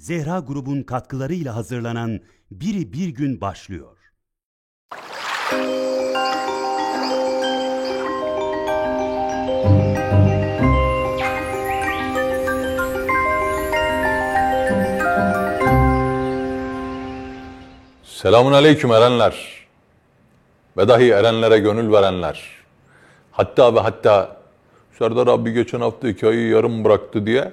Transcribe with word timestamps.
Zehra 0.00 0.38
grubun 0.38 0.82
katkılarıyla 0.82 1.56
hazırlanan 1.56 2.20
Biri 2.50 2.92
Bir 2.92 3.08
Gün 3.08 3.40
başlıyor. 3.40 3.96
Selamun 18.04 18.52
aleyküm 18.52 18.92
erenler. 18.92 19.66
Ve 20.76 20.88
dahi 20.88 21.10
erenlere 21.10 21.58
gönül 21.58 21.92
verenler. 21.92 22.50
Hatta 23.32 23.74
ve 23.74 23.80
hatta 23.80 24.36
Serdar 24.98 25.26
abi 25.26 25.52
geçen 25.52 25.80
hafta 25.80 26.08
hikayeyi 26.08 26.50
yarım 26.50 26.84
bıraktı 26.84 27.26
diye 27.26 27.52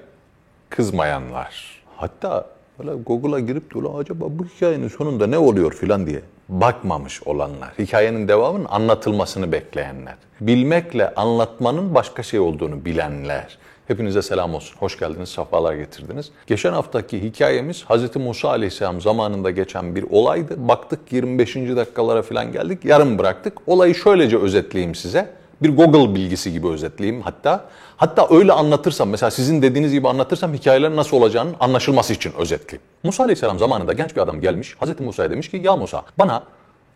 kızmayanlar. 0.69 1.76
Hatta 1.97 2.45
böyle 2.79 2.91
Google'a 2.93 3.39
girip 3.39 3.73
de 3.73 3.77
"Ulan 3.79 3.99
acaba 3.99 4.25
bu 4.29 4.45
hikayenin 4.45 4.87
sonunda 4.87 5.27
ne 5.27 5.37
oluyor 5.37 5.73
filan 5.73 6.07
diye 6.07 6.21
bakmamış 6.49 7.23
olanlar. 7.23 7.69
Hikayenin 7.79 8.27
devamının 8.27 8.65
anlatılmasını 8.69 9.51
bekleyenler. 9.51 10.15
Bilmekle 10.41 11.15
anlatmanın 11.15 11.95
başka 11.95 12.23
şey 12.23 12.39
olduğunu 12.39 12.85
bilenler. 12.85 13.57
Hepinize 13.87 14.21
selam 14.21 14.55
olsun. 14.55 14.75
Hoş 14.79 14.99
geldiniz, 14.99 15.29
sefalar 15.29 15.73
getirdiniz. 15.75 16.31
Geçen 16.47 16.73
haftaki 16.73 17.23
hikayemiz 17.23 17.85
Hz. 17.89 18.15
Musa 18.15 18.49
Aleyhisselam 18.49 19.01
zamanında 19.01 19.51
geçen 19.51 19.95
bir 19.95 20.05
olaydı. 20.09 20.67
Baktık 20.67 21.13
25. 21.13 21.55
dakikalara 21.55 22.21
falan 22.21 22.51
geldik, 22.51 22.85
yarım 22.85 23.19
bıraktık. 23.19 23.53
Olayı 23.67 23.95
şöylece 23.95 24.37
özetleyeyim 24.37 24.95
size. 24.95 25.29
Bir 25.61 25.75
Google 25.75 26.15
bilgisi 26.15 26.51
gibi 26.51 26.67
özetleyeyim 26.67 27.21
hatta. 27.21 27.65
Hatta 27.97 28.27
öyle 28.29 28.53
anlatırsam, 28.53 29.09
mesela 29.09 29.31
sizin 29.31 29.61
dediğiniz 29.61 29.91
gibi 29.91 30.07
anlatırsam 30.07 30.53
hikayelerin 30.53 30.95
nasıl 30.95 31.17
olacağının 31.17 31.55
anlaşılması 31.59 32.13
için 32.13 32.33
özetleyeyim. 32.37 32.87
Musa 33.03 33.23
Aleyhisselam 33.23 33.59
zamanında 33.59 33.93
genç 33.93 34.15
bir 34.15 34.21
adam 34.21 34.41
gelmiş. 34.41 34.75
Hz. 34.81 34.99
Musa'ya 34.99 35.31
demiş 35.31 35.51
ki 35.51 35.61
ya 35.63 35.75
Musa 35.75 36.03
bana 36.19 36.43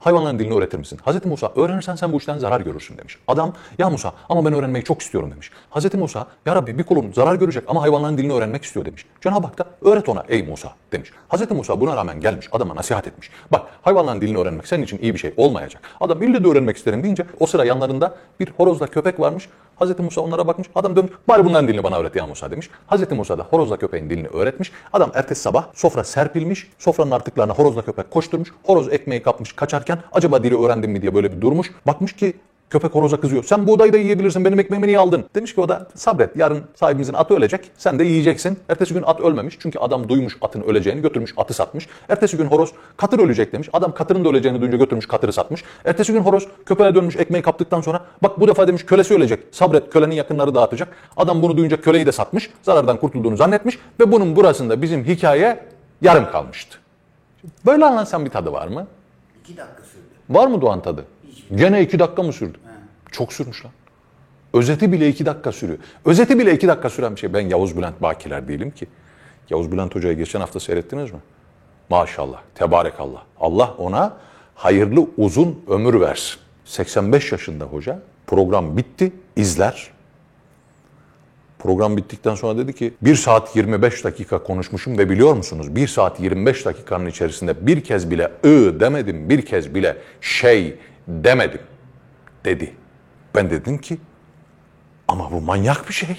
hayvanların 0.02 0.40
dilini 0.40 0.54
öğretir 0.54 0.78
misin? 0.78 1.00
Hazreti 1.04 1.28
Musa 1.28 1.52
öğrenirsen 1.56 1.96
sen 1.96 2.14
bu 2.14 2.18
işten 2.18 2.38
zarar 2.38 2.62
görürsün 2.62 2.98
demiş. 2.98 3.18
Adam 3.28 3.54
ya 3.78 3.90
Musa 3.90 4.14
ama 4.30 4.46
ben 4.46 4.54
öğrenmeyi 4.54 4.84
çok 4.84 5.02
istiyorum 5.02 5.32
demiş. 5.32 5.52
Hazreti 5.70 5.98
Musa 5.98 6.28
ya 6.46 6.56
Rabbi 6.56 6.78
bir 6.78 6.84
kulun 6.84 7.12
zarar 7.12 7.36
görecek 7.36 7.64
ama 7.68 7.82
hayvanların 7.82 8.18
dilini 8.18 8.34
öğrenmek 8.34 8.64
istiyor 8.64 8.86
demiş. 8.86 9.06
Cenab-ı 9.22 9.48
Hak 9.48 9.58
da 9.58 9.66
öğret 9.82 10.10
ona 10.10 10.24
ey 10.30 10.44
Musa 10.44 10.74
demiş. 10.92 11.12
Hazreti 11.28 11.54
Musa 11.54 11.82
buna 11.82 11.96
rağmen 11.96 12.20
gelmiş 12.20 12.50
adama 12.52 12.76
nasihat 12.76 13.08
etmiş. 13.08 13.30
Bak 13.52 13.62
hayvanların 13.82 14.22
dilini 14.22 14.38
öğrenmek 14.38 14.68
senin 14.68 14.84
için 14.84 15.00
iyi 15.02 15.14
bir 15.14 15.20
şey 15.20 15.34
olmayacak. 15.38 15.82
Adam 16.00 16.24
ille 16.24 16.44
de 16.44 16.48
öğrenmek 16.48 16.78
isterim 16.78 17.04
deyince 17.04 17.26
o 17.40 17.46
sıra 17.46 17.66
yanlarında 17.66 18.16
bir 18.40 18.54
horozla 18.58 18.88
köpek 18.88 19.20
varmış. 19.20 19.50
Hazreti 19.82 20.04
Musa 20.04 20.22
onlara 20.22 20.48
bakmış. 20.48 20.68
Adam 20.76 20.96
dönmüş. 20.96 21.12
Bari 21.28 21.46
bunların 21.46 21.68
dilini 21.68 21.84
bana 21.84 21.98
öğret 21.98 22.16
ya 22.16 22.28
Musa 22.28 22.52
demiş. 22.52 22.70
Hazreti 22.88 23.16
Musa 23.16 23.38
da 23.38 23.44
horozla 23.44 23.78
köpeğin 23.78 24.10
dilini 24.10 24.28
öğretmiş. 24.28 24.72
Adam 24.94 25.12
ertesi 25.14 25.42
sabah 25.42 25.66
sofra 25.74 26.04
serpilmiş. 26.04 26.68
Sofranın 26.78 27.12
artıklarına 27.12 27.54
horozla 27.54 27.82
köpek 27.82 28.12
koşturmuş. 28.12 28.50
Horoz 28.64 28.94
ekmeği 28.94 29.22
kapmış 29.22 29.54
kaçarken 29.54 30.00
acaba 30.12 30.44
dili 30.44 30.58
öğrendim 30.58 30.92
mi 30.92 31.02
diye 31.02 31.16
böyle 31.16 31.32
bir 31.32 31.42
durmuş. 31.42 31.72
Bakmış 31.88 32.16
ki 32.16 32.34
Köpek 32.72 32.96
horoza 32.96 33.20
kızıyor. 33.20 33.44
Sen 33.44 33.68
buğdayı 33.68 33.94
da 33.94 33.98
yiyebilirsin. 33.98 34.46
Benim 34.46 34.60
ekmeğimi 34.60 34.88
niye 34.88 35.00
aldın? 35.00 35.26
Demiş 35.36 35.56
ki 35.56 35.62
o 35.62 35.70
da 35.70 35.88
sabret. 35.96 36.36
Yarın 36.36 36.64
sahibimizin 36.76 37.14
atı 37.14 37.36
ölecek. 37.36 37.72
Sen 37.78 38.00
de 38.00 38.04
yiyeceksin. 38.04 38.60
Ertesi 38.70 38.94
gün 38.94 39.04
at 39.04 39.22
ölmemiş. 39.22 39.58
Çünkü 39.60 39.80
adam 39.80 40.10
duymuş 40.10 40.38
atın 40.42 40.62
öleceğini 40.62 41.02
götürmüş 41.02 41.34
atı 41.38 41.54
satmış. 41.54 41.88
Ertesi 42.10 42.38
gün 42.38 42.46
horoz 42.46 42.72
katır 42.98 43.20
ölecek 43.20 43.54
demiş. 43.54 43.70
Adam 43.74 43.94
katırın 43.94 44.26
da 44.26 44.30
öleceğini 44.30 44.62
duyunca 44.62 44.78
götürmüş 44.78 45.08
katırı 45.08 45.34
satmış. 45.34 45.64
Ertesi 45.86 46.14
gün 46.14 46.20
horoz 46.20 46.48
köpeğe 46.66 46.96
dönmüş 46.96 47.16
ekmeği 47.16 47.44
kaptıktan 47.44 47.82
sonra 47.82 48.02
bak 48.24 48.40
bu 48.40 48.48
defa 48.48 48.68
demiş 48.68 48.86
kölesi 48.86 49.14
ölecek. 49.14 49.40
Sabret 49.52 49.90
kölenin 49.90 50.16
yakınları 50.16 50.56
dağıtacak. 50.56 50.88
Adam 51.18 51.42
bunu 51.42 51.58
duyunca 51.58 51.82
köleyi 51.82 52.06
de 52.06 52.12
satmış. 52.12 52.50
Zarardan 52.64 52.98
kurtulduğunu 52.98 53.38
zannetmiş 53.38 53.80
ve 54.00 54.12
bunun 54.12 54.36
burasında 54.36 54.82
bizim 54.82 55.04
hikaye 55.04 55.66
yarım 56.02 56.32
kalmıştı. 56.32 56.78
Böyle 57.66 57.86
anlatsam 57.86 58.26
bir 58.26 58.30
tadı 58.30 58.52
var 58.52 58.68
mı? 58.68 58.88
İki 59.44 59.58
dakika 59.58 59.84
sürdü. 59.84 60.04
Var 60.30 60.48
mı 60.48 60.62
Doğan 60.62 60.82
tadı? 60.82 61.06
Gene 61.56 61.82
iki 61.82 62.00
dakika 62.00 62.24
mı 62.24 62.34
sürdü? 62.34 62.58
Çok 63.12 63.34
sürmüş 63.34 63.66
lan. 63.66 63.72
Özeti 64.54 64.92
bile 64.92 65.10
iki 65.10 65.26
dakika 65.26 65.52
sürüyor. 65.52 65.80
Özeti 66.06 66.40
bile 66.40 66.56
iki 66.56 66.68
dakika 66.68 66.90
süren 66.90 67.16
bir 67.16 67.20
şey. 67.20 67.34
Ben 67.34 67.50
Yavuz 67.50 67.78
Bülent 67.78 68.02
Bakiler 68.02 68.48
değilim 68.48 68.72
ki. 68.72 68.88
Yavuz 69.50 69.72
Bülent 69.72 69.96
Hoca'yı 69.96 70.18
geçen 70.18 70.40
hafta 70.40 70.60
seyrettiniz 70.60 71.12
mi? 71.12 71.20
Maşallah, 71.90 72.42
tebarekallah. 72.56 73.22
Allah 73.40 73.76
ona 73.78 74.18
hayırlı 74.56 75.08
uzun 75.18 75.64
ömür 75.68 76.00
versin. 76.02 76.40
85 76.66 77.32
yaşında 77.32 77.66
hoca. 77.66 78.00
Program 78.28 78.78
bitti, 78.78 79.12
izler. 79.36 79.92
Program 81.60 81.98
bittikten 81.98 82.36
sonra 82.36 82.58
dedi 82.58 82.74
ki 82.74 82.94
1 83.02 83.16
saat 83.16 83.56
25 83.56 84.04
dakika 84.04 84.44
konuşmuşum 84.44 84.98
ve 84.98 85.10
biliyor 85.10 85.34
musunuz 85.34 85.76
1 85.76 85.88
saat 85.88 86.20
25 86.20 86.66
dakikanın 86.66 87.06
içerisinde 87.06 87.68
bir 87.68 87.84
kez 87.84 88.12
bile 88.12 88.32
ı 88.46 88.80
demedim, 88.80 89.30
bir 89.30 89.46
kez 89.46 89.76
bile 89.76 89.98
şey 90.22 90.76
demedim 91.08 91.62
dedi. 92.46 92.76
Ben 93.36 93.50
dedim 93.50 93.78
ki 93.78 93.98
ama 95.08 95.32
bu 95.32 95.42
manyak 95.42 95.88
bir 95.90 95.94
şey. 95.94 96.18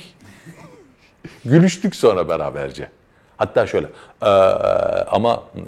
Gülüştük 1.45 1.97
sonra 1.97 2.29
beraberce. 2.29 2.89
Hatta 3.37 3.67
şöyle 3.67 3.87
eee, 4.23 4.29
ama 5.11 5.43
eee, 5.57 5.65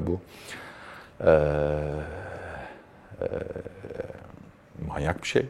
bu 0.00 0.20
eee, 1.24 1.28
eee, 3.20 3.28
manyak 4.88 5.22
bir 5.22 5.28
şey. 5.28 5.46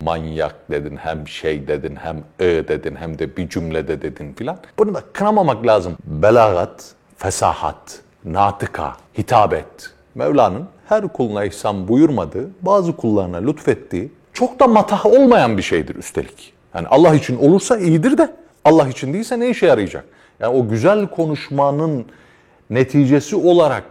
Manyak 0.00 0.54
dedin, 0.70 0.96
hem 0.96 1.28
şey 1.28 1.68
dedin, 1.68 1.96
hem 1.96 2.16
ı 2.18 2.68
dedin, 2.68 2.96
hem 2.96 3.18
de 3.18 3.36
bir 3.36 3.48
cümlede 3.48 4.02
dedin 4.02 4.32
filan. 4.34 4.58
Bunu 4.78 4.94
da 4.94 5.02
kınamamak 5.12 5.66
lazım. 5.66 5.96
Belagat, 6.04 6.94
fesahat, 7.16 8.00
natıka, 8.24 8.96
hitabet. 9.18 9.90
Mevla'nın 10.14 10.68
her 10.88 11.08
kuluna 11.08 11.44
ihsan 11.44 11.88
buyurmadığı, 11.88 12.50
bazı 12.62 12.96
kullarına 12.96 13.36
lütfettiği, 13.36 14.12
çok 14.32 14.60
da 14.60 14.66
matah 14.66 15.06
olmayan 15.06 15.56
bir 15.56 15.62
şeydir 15.62 15.94
üstelik. 15.94 16.52
Yani 16.74 16.86
Allah 16.88 17.14
için 17.14 17.38
olursa 17.38 17.78
iyidir 17.78 18.18
de 18.18 18.32
Allah 18.64 18.88
için 18.88 19.14
değilse 19.14 19.40
ne 19.40 19.50
işe 19.50 19.66
yarayacak? 19.66 20.04
Yani 20.40 20.56
o 20.56 20.68
güzel 20.68 21.06
konuşmanın 21.06 22.06
neticesi 22.70 23.36
olarak 23.36 23.84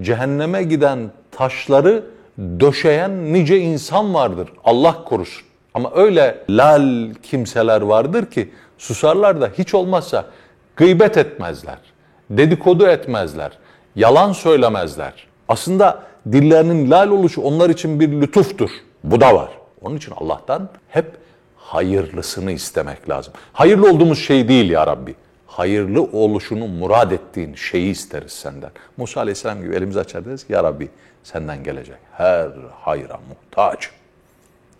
cehenneme 0.00 0.62
giden 0.62 0.98
taşları 1.30 2.04
döşeyen 2.60 3.32
nice 3.32 3.58
insan 3.58 4.14
vardır. 4.14 4.48
Allah 4.64 5.04
korusun. 5.04 5.48
Ama 5.74 5.92
öyle 5.94 6.44
lal 6.50 7.14
kimseler 7.22 7.80
vardır 7.80 8.26
ki 8.26 8.50
susarlar 8.78 9.40
da 9.40 9.50
hiç 9.58 9.74
olmazsa 9.74 10.24
gıybet 10.76 11.16
etmezler, 11.16 11.78
dedikodu 12.30 12.86
etmezler, 12.86 13.50
yalan 13.96 14.32
söylemezler. 14.32 15.12
Aslında 15.48 16.02
dillerinin 16.32 16.90
lal 16.90 17.10
oluşu 17.10 17.40
onlar 17.40 17.70
için 17.70 18.00
bir 18.00 18.20
lütuftur. 18.20 18.70
Bu 19.04 19.20
da 19.20 19.34
var. 19.34 19.50
Onun 19.80 19.96
için 19.96 20.12
Allah'tan 20.16 20.68
hep 20.88 21.06
hayırlısını 21.56 22.52
istemek 22.52 23.10
lazım. 23.10 23.32
Hayırlı 23.52 23.90
olduğumuz 23.90 24.18
şey 24.18 24.48
değil 24.48 24.70
ya 24.70 24.86
Rabbi. 24.86 25.14
Hayırlı 25.46 26.02
oluşunu 26.02 26.66
murad 26.66 27.10
ettiğin 27.10 27.54
şeyi 27.54 27.90
isteriz 27.90 28.32
senden. 28.32 28.70
Musa 28.96 29.20
Aleyhisselam 29.20 29.62
gibi 29.62 29.74
elimizi 29.74 30.00
açar 30.00 30.24
deriz 30.24 30.46
ya 30.48 30.64
Rabbi 30.64 30.88
senden 31.24 31.64
gelecek 31.64 31.96
her 32.12 32.48
hayra 32.80 33.20
muhtaç. 33.28 33.90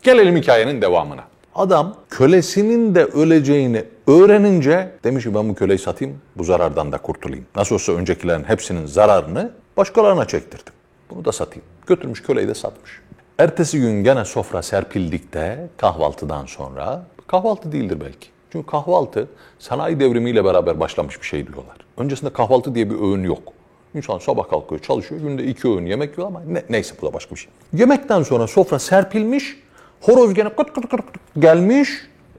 Gelelim 0.02 0.36
hikayenin 0.36 0.82
devamına. 0.82 1.24
Adam 1.54 1.96
kölesinin 2.10 2.94
de 2.94 3.04
öleceğini 3.04 3.84
öğrenince 4.06 4.90
demiş 5.04 5.24
ki 5.24 5.34
ben 5.34 5.48
bu 5.48 5.54
köleyi 5.54 5.78
satayım 5.78 6.18
bu 6.36 6.44
zarardan 6.44 6.92
da 6.92 6.98
kurtulayım. 6.98 7.46
Nasıl 7.56 7.74
olsa 7.74 7.92
öncekilerin 7.92 8.44
hepsinin 8.44 8.86
zararını 8.86 9.50
başkalarına 9.76 10.24
çektirdim. 10.24 10.72
Bunu 11.10 11.24
da 11.24 11.32
satayım. 11.32 11.64
Götürmüş 11.86 12.22
köleyi 12.22 12.48
de 12.48 12.54
satmış. 12.54 13.00
Ertesi 13.38 13.80
gün 13.80 14.04
gene 14.04 14.24
sofra 14.24 14.62
serpildikte 14.62 15.68
kahvaltıdan 15.76 16.46
sonra 16.46 17.02
kahvaltı 17.26 17.72
değildir 17.72 17.98
belki. 18.00 18.28
Çünkü 18.52 18.66
kahvaltı 18.66 19.28
sanayi 19.58 20.00
devrimiyle 20.00 20.44
beraber 20.44 20.80
başlamış 20.80 21.20
bir 21.20 21.26
şey 21.26 21.46
diyorlar. 21.46 21.76
Öncesinde 21.96 22.32
kahvaltı 22.32 22.74
diye 22.74 22.90
bir 22.90 22.94
öğün 22.94 23.22
yok. 23.22 23.52
İnsan 23.94 24.18
sabah 24.18 24.48
kalkıyor, 24.48 24.80
çalışıyor, 24.80 25.20
günde 25.20 25.44
iki 25.44 25.68
öğün 25.68 25.86
yemek 25.86 26.18
yiyor 26.18 26.28
ama 26.28 26.42
ne, 26.48 26.62
neyse 26.68 26.94
bu 27.02 27.06
da 27.06 27.12
başka 27.12 27.34
bir 27.34 27.40
şey. 27.40 27.50
Yemekten 27.72 28.22
sonra 28.22 28.46
sofra 28.46 28.78
serpilmiş, 28.78 29.56
horoz 30.00 30.34
gene 30.34 30.48
kıt 30.48 30.72
kıt 30.72 30.88
kıt 30.88 31.04
gelmiş, 31.38 31.90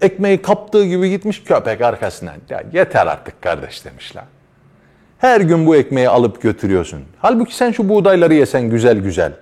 ekmeği 0.02 0.42
kaptığı 0.42 0.86
gibi 0.86 1.10
gitmiş 1.10 1.44
köpek 1.44 1.82
arkasından. 1.82 2.36
Ya 2.50 2.64
yeter 2.74 3.08
artık 3.08 3.42
kardeş 3.42 3.86
demişler. 3.86 4.24
Her 5.20 5.42
gün 5.42 5.66
bu 5.66 5.76
ekmeği 5.76 6.10
alıp 6.10 6.42
götürüyorsun. 6.42 7.02
Halbuki 7.18 7.56
sen 7.56 7.72
şu 7.72 7.90
buğdayları 7.90 8.34
yesen 8.34 8.70
güzel 8.70 8.98
güzel. 8.98 9.34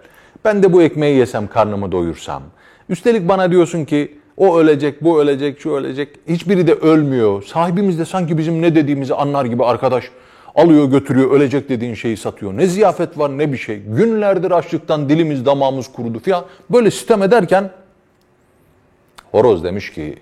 Ben 0.46 0.64
de 0.64 0.74
bu 0.74 0.82
ekmeği 0.82 1.18
yesem 1.18 1.48
karnımı 1.48 1.92
doyursam. 1.92 2.44
Üstelik 2.90 3.28
bana 3.28 3.52
diyorsun 3.52 3.86
ki 3.86 4.18
o 4.38 4.60
ölecek, 4.60 5.04
bu 5.04 5.22
ölecek, 5.22 5.60
şu 5.60 5.72
ölecek. 5.72 6.10
Hiçbiri 6.28 6.68
de 6.68 6.74
ölmüyor. 6.74 7.44
Sahibimiz 7.44 8.00
de 8.00 8.06
sanki 8.06 8.38
bizim 8.38 8.62
ne 8.62 8.76
dediğimizi 8.76 9.16
anlar 9.16 9.46
gibi 9.46 9.66
arkadaş 9.66 10.06
alıyor 10.56 10.86
götürüyor 10.86 11.32
ölecek 11.32 11.70
dediğin 11.70 11.94
şeyi 11.94 12.18
satıyor. 12.18 12.58
Ne 12.58 12.68
ziyafet 12.68 13.18
var 13.18 13.38
ne 13.38 13.52
bir 13.52 13.58
şey. 13.58 13.80
Günlerdir 13.80 14.52
açlıktan 14.52 15.10
dilimiz 15.10 15.46
damağımız 15.46 15.92
kurudu 15.92 16.20
falan. 16.20 16.46
Böyle 16.70 16.92
sitem 16.92 17.24
ederken 17.24 17.72
horoz 19.32 19.64
demiş 19.64 19.94
ki 19.94 20.16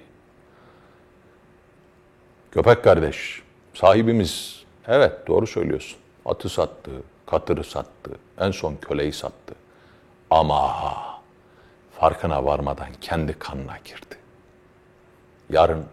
köpek 2.52 2.84
kardeş 2.84 3.42
sahibimiz 3.74 4.65
Evet 4.88 5.28
doğru 5.28 5.48
söylüyorsun. 5.48 6.00
Atı 6.26 6.50
sattı, 6.50 6.92
katırı 7.26 7.64
sattı, 7.64 8.12
en 8.40 8.52
son 8.52 8.76
köleyi 8.76 9.14
sattı. 9.14 9.56
Ama 10.30 10.76
farkına 12.00 12.46
varmadan 12.46 12.88
kendi 13.02 13.40
kanına 13.40 13.78
girdi. 13.78 14.16
Yarın 15.50 15.86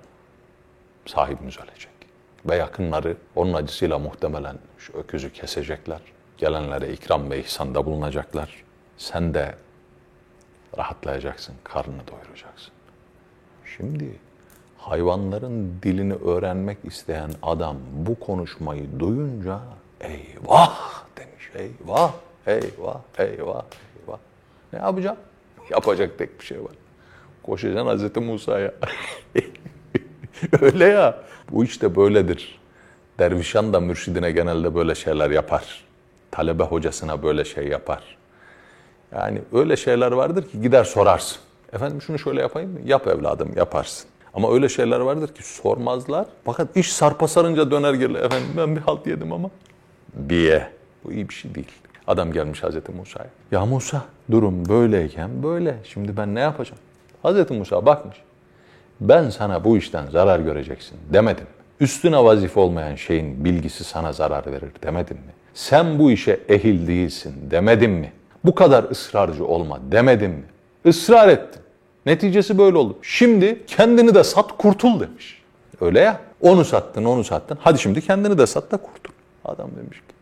sahibimiz 1.06 1.58
ölecek. 1.58 1.92
Ve 2.46 2.56
yakınları 2.56 3.16
onun 3.36 3.52
acısıyla 3.52 3.98
muhtemelen 3.98 4.58
şu 4.78 4.92
öküzü 4.92 5.32
kesecekler. 5.32 6.00
Gelenlere 6.38 6.92
ikram 6.92 7.30
ve 7.30 7.40
ihsanda 7.40 7.86
bulunacaklar. 7.86 8.64
Sen 8.98 9.34
de 9.34 9.54
rahatlayacaksın, 10.78 11.54
karnını 11.64 12.02
doyuracaksın. 12.08 12.72
Şimdi 13.76 14.18
hayvanların 14.82 15.74
dilini 15.82 16.14
öğrenmek 16.14 16.78
isteyen 16.84 17.30
adam 17.42 17.76
bu 17.92 18.20
konuşmayı 18.20 18.84
duyunca 18.98 19.60
eyvah 20.00 21.04
demiş. 21.16 21.50
Eyvah, 21.54 22.12
eyvah, 22.46 23.00
eyvah, 23.18 23.64
eyvah. 23.98 24.18
Ne 24.72 24.78
yapacağım? 24.78 25.16
Yapacak 25.70 26.18
tek 26.18 26.40
bir 26.40 26.44
şey 26.44 26.64
var. 26.64 26.72
Koşacaksın 27.42 27.86
Hazreti 27.86 28.20
Musa'ya. 28.20 28.74
Öyle 30.60 30.84
ya. 30.84 31.18
Bu 31.50 31.64
işte 31.64 31.96
böyledir. 31.96 32.60
Dervişan 33.18 33.72
da 33.72 33.80
mürşidine 33.80 34.32
genelde 34.32 34.74
böyle 34.74 34.94
şeyler 34.94 35.30
yapar. 35.30 35.84
Talebe 36.30 36.62
hocasına 36.62 37.22
böyle 37.22 37.44
şey 37.44 37.68
yapar. 37.68 38.16
Yani 39.12 39.42
öyle 39.52 39.76
şeyler 39.76 40.12
vardır 40.12 40.48
ki 40.48 40.60
gider 40.60 40.84
sorarsın. 40.84 41.38
Efendim 41.72 42.02
şunu 42.02 42.18
şöyle 42.18 42.40
yapayım 42.40 42.70
mı? 42.72 42.78
Yap 42.84 43.06
evladım 43.06 43.52
yaparsın. 43.56 44.11
Ama 44.34 44.52
öyle 44.52 44.68
şeyler 44.68 45.00
vardır 45.00 45.28
ki 45.34 45.42
sormazlar. 45.54 46.26
Fakat 46.44 46.76
iş 46.76 46.92
sarpa 46.92 47.28
sarınca 47.28 47.70
döner 47.70 47.94
gelir. 47.94 48.14
Efendim 48.14 48.48
ben 48.56 48.76
bir 48.76 48.80
halt 48.80 49.06
yedim 49.06 49.32
ama. 49.32 49.50
Diye. 50.28 50.68
Bu 51.04 51.12
iyi 51.12 51.28
bir 51.28 51.34
şey 51.34 51.54
değil. 51.54 51.72
Adam 52.06 52.32
gelmiş 52.32 52.62
Hazreti 52.62 52.92
Musa'ya. 52.92 53.28
Ya 53.52 53.66
Musa 53.66 54.02
durum 54.30 54.68
böyleyken 54.68 55.42
böyle. 55.42 55.76
Şimdi 55.84 56.16
ben 56.16 56.34
ne 56.34 56.40
yapacağım? 56.40 56.78
Hazreti 57.22 57.54
Musa 57.54 57.86
bakmış. 57.86 58.16
Ben 59.00 59.30
sana 59.30 59.64
bu 59.64 59.76
işten 59.76 60.06
zarar 60.06 60.40
göreceksin 60.40 60.98
demedim 61.12 61.44
mi? 61.44 61.50
Üstüne 61.80 62.24
vazife 62.24 62.60
olmayan 62.60 62.94
şeyin 62.94 63.44
bilgisi 63.44 63.84
sana 63.84 64.12
zarar 64.12 64.46
verir 64.46 64.70
demedim 64.82 65.16
mi? 65.16 65.32
Sen 65.54 65.98
bu 65.98 66.10
işe 66.10 66.40
ehil 66.48 66.86
değilsin 66.86 67.34
demedim 67.50 67.92
mi? 67.92 68.12
Bu 68.44 68.54
kadar 68.54 68.84
ısrarcı 68.90 69.46
olma 69.46 69.80
demedim 69.92 70.30
mi? 70.30 70.44
Israr 70.84 71.28
ettin. 71.28 71.61
Neticesi 72.06 72.58
böyle 72.58 72.76
oldu. 72.76 72.98
Şimdi 73.02 73.66
kendini 73.66 74.14
de 74.14 74.24
sat 74.24 74.58
kurtul 74.58 75.00
demiş. 75.00 75.42
Öyle 75.80 76.00
ya. 76.00 76.20
Onu 76.40 76.64
sattın, 76.64 77.04
onu 77.04 77.24
sattın. 77.24 77.58
Hadi 77.60 77.78
şimdi 77.78 78.00
kendini 78.00 78.38
de 78.38 78.46
sat 78.46 78.72
da 78.72 78.76
kurtul. 78.76 79.12
Adam 79.44 79.70
demiş 79.76 79.98
ki, 79.98 80.14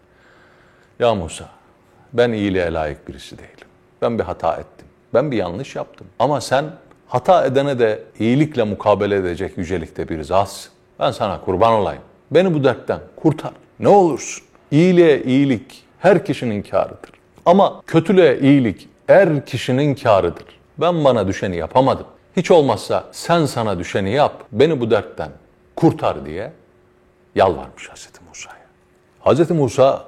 ya 0.99 1.15
Musa 1.15 1.49
ben 2.13 2.33
iyiliğe 2.33 2.73
layık 2.73 3.09
birisi 3.09 3.39
değilim. 3.39 3.69
Ben 4.03 4.19
bir 4.19 4.25
hata 4.25 4.55
ettim. 4.55 4.87
Ben 5.15 5.31
bir 5.31 5.37
yanlış 5.37 5.77
yaptım. 5.77 6.07
Ama 6.19 6.41
sen 6.41 6.65
hata 7.09 7.45
edene 7.45 7.79
de 7.79 8.03
iyilikle 8.19 8.63
mukabele 8.63 9.17
edecek 9.17 9.59
yücelikte 9.59 10.09
bir 10.09 10.23
zatsın. 10.23 10.73
Ben 10.99 11.11
sana 11.11 11.41
kurban 11.41 11.73
olayım. 11.73 12.03
Beni 12.31 12.55
bu 12.55 12.65
dertten 12.65 13.01
kurtar. 13.17 13.53
Ne 13.81 13.89
olursun. 13.89 14.45
İyiliğe 14.71 15.23
iyilik 15.23 15.85
her 15.99 16.25
kişinin 16.25 16.63
kârıdır. 16.63 17.11
Ama 17.47 17.83
kötülüğe 17.87 18.41
iyilik 18.41 18.89
her 19.07 19.47
kişinin 19.47 19.95
kârıdır. 19.95 20.60
Ben 20.79 21.05
bana 21.05 21.29
düşeni 21.29 21.57
yapamadım. 21.57 22.07
Hiç 22.37 22.51
olmazsa 22.51 23.05
sen 23.13 23.47
sana 23.47 23.79
düşeni 23.79 24.11
yap. 24.11 24.45
Beni 24.53 24.81
bu 24.81 24.91
dertten 24.91 25.31
kurtar 25.77 26.27
diye 26.27 26.53
yalvarmış 27.35 27.89
Hazreti 27.89 28.25
Musa'ya. 28.29 28.67
Hazreti 29.21 29.53
Musa 29.53 30.05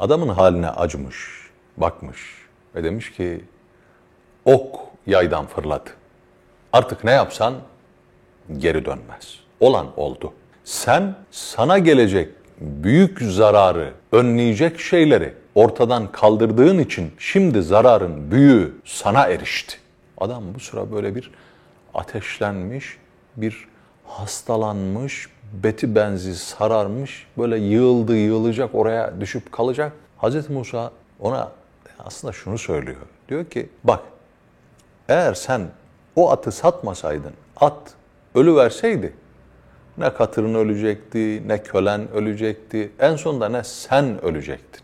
adamın 0.00 0.28
haline 0.28 0.70
acımış, 0.70 1.50
bakmış 1.76 2.18
ve 2.74 2.84
demiş 2.84 3.12
ki 3.12 3.44
ok 4.44 4.80
yaydan 5.06 5.46
fırladı. 5.46 5.90
Artık 6.72 7.04
ne 7.04 7.10
yapsan 7.10 7.54
geri 8.58 8.84
dönmez. 8.84 9.40
Olan 9.60 9.86
oldu. 9.96 10.32
Sen 10.64 11.14
sana 11.30 11.78
gelecek 11.78 12.28
büyük 12.60 13.22
zararı 13.22 13.92
önleyecek 14.12 14.80
şeyleri 14.80 15.34
ortadan 15.54 16.12
kaldırdığın 16.12 16.78
için 16.78 17.12
şimdi 17.18 17.62
zararın 17.62 18.30
büyüğü 18.30 18.72
sana 18.84 19.26
erişti. 19.26 19.76
Adam 20.18 20.44
bu 20.54 20.60
sıra 20.60 20.92
böyle 20.92 21.14
bir 21.14 21.30
ateşlenmiş, 21.94 22.98
bir 23.36 23.68
hastalanmış, 24.06 25.28
beti 25.52 25.94
benzi 25.94 26.34
sararmış, 26.34 27.26
böyle 27.38 27.58
yığıldı 27.58 28.16
yığılacak 28.16 28.74
oraya 28.74 29.20
düşüp 29.20 29.52
kalacak. 29.52 29.92
Hazreti 30.18 30.52
Musa 30.52 30.90
ona 31.20 31.52
aslında 31.98 32.32
şunu 32.32 32.58
söylüyor. 32.58 33.00
Diyor 33.28 33.44
ki 33.44 33.68
bak 33.84 34.00
eğer 35.08 35.34
sen 35.34 35.68
o 36.16 36.30
atı 36.30 36.52
satmasaydın, 36.52 37.32
at 37.56 37.94
ölü 38.34 38.56
verseydi 38.56 39.12
ne 39.98 40.14
katırın 40.14 40.54
ölecekti, 40.54 41.42
ne 41.46 41.62
kölen 41.62 42.12
ölecekti. 42.12 42.92
En 42.98 43.16
sonunda 43.16 43.48
ne 43.48 43.64
sen 43.64 44.24
ölecektin. 44.24 44.82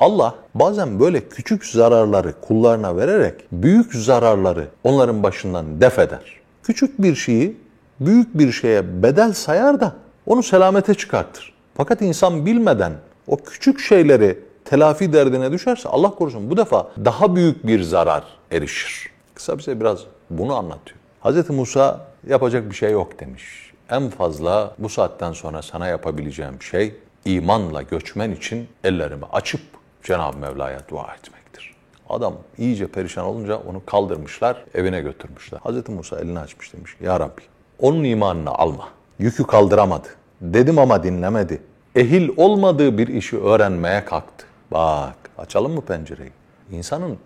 Allah 0.00 0.34
bazen 0.54 1.00
böyle 1.00 1.28
küçük 1.28 1.66
zararları 1.66 2.34
kullarına 2.40 2.96
vererek 2.96 3.34
büyük 3.52 3.94
zararları 3.94 4.68
onların 4.84 5.22
başından 5.22 5.80
def 5.80 5.98
eder. 5.98 6.40
Küçük 6.62 7.02
bir 7.02 7.14
şeyi 7.14 7.56
büyük 8.00 8.38
bir 8.38 8.52
şeye 8.52 9.02
bedel 9.02 9.32
sayar 9.32 9.80
da 9.80 9.92
onu 10.26 10.42
selamete 10.42 10.94
çıkartır. 10.94 11.54
Fakat 11.76 12.02
insan 12.02 12.46
bilmeden 12.46 12.92
o 13.26 13.36
küçük 13.36 13.80
şeyleri 13.80 14.38
telafi 14.64 15.12
derdine 15.12 15.52
düşerse 15.52 15.88
Allah 15.88 16.10
korusun 16.10 16.50
bu 16.50 16.56
defa 16.56 16.88
daha 17.04 17.36
büyük 17.36 17.66
bir 17.66 17.82
zarar 17.82 18.24
erişir. 18.50 19.10
Kısa 19.34 19.58
bize 19.58 19.80
biraz 19.80 20.00
bunu 20.30 20.54
anlatıyor. 20.54 20.98
Hz. 21.24 21.50
Musa 21.50 22.06
yapacak 22.26 22.70
bir 22.70 22.74
şey 22.74 22.92
yok 22.92 23.20
demiş. 23.20 23.72
En 23.90 24.08
fazla 24.08 24.74
bu 24.78 24.88
saatten 24.88 25.32
sonra 25.32 25.62
sana 25.62 25.86
yapabileceğim 25.86 26.62
şey 26.62 26.94
imanla 27.24 27.82
göçmen 27.82 28.30
için 28.30 28.68
ellerimi 28.84 29.24
açıp 29.32 29.60
Cenab-ı 30.02 30.38
Mevla'ya 30.38 30.80
dua 30.88 31.14
etmektir. 31.14 31.74
Adam 32.08 32.34
iyice 32.58 32.86
perişan 32.86 33.24
olunca 33.24 33.56
onu 33.56 33.82
kaldırmışlar, 33.86 34.64
evine 34.74 35.00
götürmüşler. 35.00 35.60
Hz. 35.64 35.88
Musa 35.88 36.20
elini 36.20 36.38
açmış 36.38 36.72
demiş, 36.72 36.96
Ya 37.00 37.20
Rabbi 37.20 37.42
onun 37.78 38.04
imanını 38.04 38.50
alma. 38.50 38.88
Yükü 39.18 39.46
kaldıramadı. 39.46 40.08
Dedim 40.40 40.78
ama 40.78 41.02
dinlemedi. 41.02 41.62
Ehil 41.94 42.28
olmadığı 42.36 42.98
bir 42.98 43.08
işi 43.08 43.38
öğrenmeye 43.38 44.04
kalktı. 44.04 44.46
Bak 44.70 45.16
açalım 45.38 45.72
mı 45.72 45.80
pencereyi? 45.80 46.30
İnsanın 46.72 47.18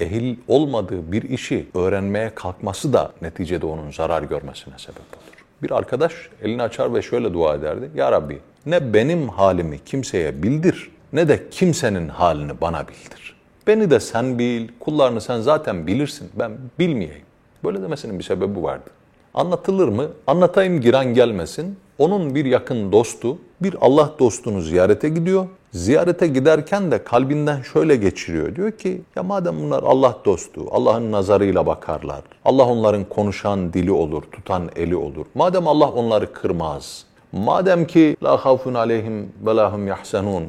ehil 0.00 0.36
olmadığı 0.48 1.12
bir 1.12 1.22
işi 1.22 1.68
öğrenmeye 1.74 2.34
kalkması 2.34 2.92
da 2.92 3.12
neticede 3.22 3.66
onun 3.66 3.90
zarar 3.90 4.22
görmesine 4.22 4.74
sebep 4.78 4.96
olur. 4.96 5.44
Bir 5.62 5.70
arkadaş 5.70 6.12
elini 6.42 6.62
açar 6.62 6.94
ve 6.94 7.02
şöyle 7.02 7.32
dua 7.32 7.54
ederdi. 7.54 7.90
Ya 7.94 8.12
Rabbi 8.12 8.40
ne 8.66 8.94
benim 8.94 9.28
halimi 9.28 9.84
kimseye 9.84 10.42
bildir 10.42 10.90
ne 11.12 11.28
de 11.28 11.50
kimsenin 11.50 12.08
halini 12.08 12.60
bana 12.60 12.88
bildir. 12.88 13.36
Beni 13.66 13.90
de 13.90 14.00
sen 14.00 14.38
bil, 14.38 14.68
kullarını 14.80 15.20
sen 15.20 15.40
zaten 15.40 15.86
bilirsin, 15.86 16.30
ben 16.34 16.52
bilmeyeyim. 16.78 17.24
Böyle 17.64 17.82
demesinin 17.82 18.18
bir 18.18 18.24
sebebi 18.24 18.62
vardı. 18.62 18.90
Anlatılır 19.34 19.88
mı? 19.88 20.08
Anlatayım 20.26 20.80
giren 20.80 21.14
gelmesin. 21.14 21.78
Onun 21.98 22.34
bir 22.34 22.44
yakın 22.44 22.92
dostu, 22.92 23.38
bir 23.60 23.76
Allah 23.80 24.10
dostunu 24.18 24.60
ziyarete 24.60 25.08
gidiyor. 25.08 25.46
Ziyarete 25.72 26.26
giderken 26.26 26.90
de 26.90 27.04
kalbinden 27.04 27.62
şöyle 27.62 27.96
geçiriyor. 27.96 28.56
Diyor 28.56 28.72
ki 28.72 29.02
ya 29.16 29.22
madem 29.22 29.58
bunlar 29.60 29.82
Allah 29.82 30.16
dostu, 30.24 30.66
Allah'ın 30.70 31.12
nazarıyla 31.12 31.66
bakarlar. 31.66 32.22
Allah 32.44 32.64
onların 32.64 33.04
konuşan 33.04 33.72
dili 33.72 33.92
olur, 33.92 34.22
tutan 34.32 34.70
eli 34.76 34.96
olur. 34.96 35.26
Madem 35.34 35.68
Allah 35.68 35.90
onları 35.90 36.32
kırmaz. 36.32 37.04
Madem 37.32 37.86
ki 37.86 38.16
la 38.22 38.44
havfun 38.44 38.74
aleyhim 38.74 39.32
ve 39.46 39.56
lahum 39.56 39.86
yahsenun. 39.86 40.44